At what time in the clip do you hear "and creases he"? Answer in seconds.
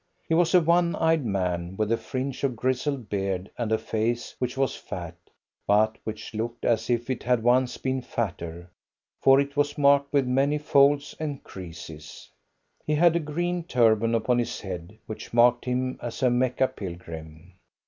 11.19-12.95